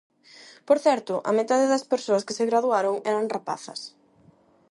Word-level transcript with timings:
Por 0.67 0.77
certo, 0.85 1.13
a 1.29 1.31
metade 1.39 1.65
das 1.71 1.87
persoas 1.93 2.25
que 2.25 2.35
se 2.37 2.47
graduaron 2.49 2.95
eran 3.11 3.31
rapazas. 3.35 3.79